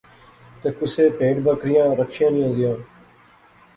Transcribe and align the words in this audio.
تے 0.59 0.69
کُسے 0.77 1.05
پہید 1.17 1.37
بکریاں 1.45 1.87
رکھیاں 1.99 2.31
نیاں 2.33 2.51
زیاں 2.55 2.77